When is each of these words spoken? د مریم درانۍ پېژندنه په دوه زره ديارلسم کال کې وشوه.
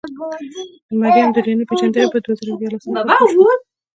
د 0.89 0.93
مریم 1.01 1.27
درانۍ 1.35 1.63
پېژندنه 1.69 2.07
په 2.13 2.19
دوه 2.23 2.33
زره 2.39 2.51
ديارلسم 2.59 2.89
کال 2.93 3.03
کې 3.17 3.23
وشوه. 3.25 3.51